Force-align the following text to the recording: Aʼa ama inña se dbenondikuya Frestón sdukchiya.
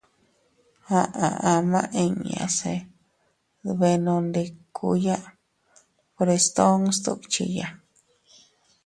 Aʼa 0.99 1.27
ama 1.53 1.81
inña 2.03 2.45
se 2.57 2.73
dbenondikuya 3.63 5.17
Frestón 6.15 6.79
sdukchiya. 6.97 7.67